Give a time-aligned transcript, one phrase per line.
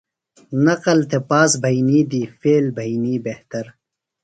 [0.65, 3.65] نقل تھےۡ پاس بھئینی دی فیل بھئینی بہتر۔